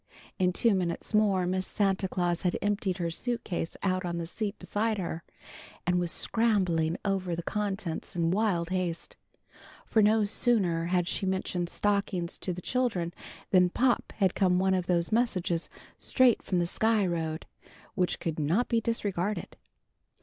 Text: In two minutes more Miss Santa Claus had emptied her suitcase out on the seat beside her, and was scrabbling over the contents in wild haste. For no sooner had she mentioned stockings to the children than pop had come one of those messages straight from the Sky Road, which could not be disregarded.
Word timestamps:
In 0.39 0.51
two 0.51 0.73
minutes 0.73 1.13
more 1.13 1.45
Miss 1.45 1.67
Santa 1.67 2.07
Claus 2.07 2.41
had 2.41 2.57
emptied 2.59 2.97
her 2.97 3.11
suitcase 3.11 3.77
out 3.83 4.03
on 4.03 4.17
the 4.17 4.25
seat 4.25 4.57
beside 4.57 4.97
her, 4.97 5.21
and 5.85 5.99
was 5.99 6.11
scrabbling 6.11 6.97
over 7.05 7.35
the 7.35 7.43
contents 7.43 8.15
in 8.15 8.31
wild 8.31 8.71
haste. 8.71 9.15
For 9.85 10.01
no 10.01 10.25
sooner 10.25 10.85
had 10.85 11.07
she 11.07 11.27
mentioned 11.27 11.69
stockings 11.69 12.39
to 12.39 12.51
the 12.51 12.63
children 12.63 13.13
than 13.51 13.69
pop 13.69 14.11
had 14.13 14.33
come 14.33 14.57
one 14.57 14.73
of 14.73 14.87
those 14.87 15.11
messages 15.11 15.69
straight 15.99 16.41
from 16.41 16.57
the 16.57 16.65
Sky 16.65 17.05
Road, 17.05 17.45
which 17.93 18.19
could 18.19 18.39
not 18.39 18.69
be 18.69 18.81
disregarded. 18.81 19.55